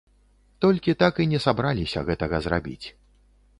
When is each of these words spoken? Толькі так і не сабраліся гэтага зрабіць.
Толькі 0.65 0.95
так 1.03 1.13
і 1.25 1.27
не 1.35 1.39
сабраліся 1.45 2.05
гэтага 2.07 2.43
зрабіць. 2.49 2.87